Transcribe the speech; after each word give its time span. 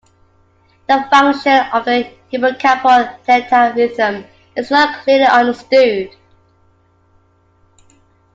The 0.87 1.05
function 1.11 1.63
of 1.71 1.85
the 1.85 2.11
hippocampal 2.33 3.19
theta 3.23 3.71
rhythm 3.75 4.25
is 4.57 4.71
not 4.71 5.03
clearly 5.03 5.25
understood. 5.27 6.09